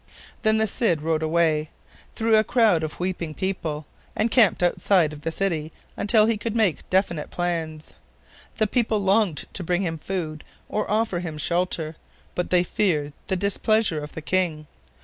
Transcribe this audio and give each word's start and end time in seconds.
Then 0.41 0.57
the 0.57 0.65
Cid 0.65 1.03
rode 1.03 1.21
away, 1.21 1.69
through 2.15 2.35
a 2.35 2.43
crowd 2.43 2.81
of 2.81 2.99
weeping 2.99 3.35
people, 3.35 3.85
and 4.15 4.31
camped 4.31 4.63
outside 4.63 5.13
of 5.13 5.21
the 5.21 5.31
city 5.31 5.71
until 5.95 6.25
he 6.25 6.37
could 6.37 6.55
make 6.55 6.89
definite 6.89 7.29
plans. 7.29 7.91
The 8.57 8.65
people 8.65 8.99
longed 8.99 9.45
to 9.53 9.63
bring 9.63 9.83
him 9.83 9.99
food 9.99 10.43
or 10.67 10.89
offer 10.89 11.19
him 11.19 11.37
shelter, 11.37 11.97
but 12.33 12.49
they 12.49 12.63
feared 12.63 13.13
the 13.27 13.35
displeasure 13.35 14.01
of 14.01 14.13
the 14.13 14.23
king. 14.23 14.65